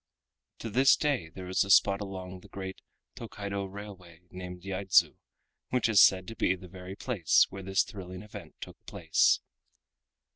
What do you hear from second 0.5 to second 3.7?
To this day there is a spot along the great Tokaido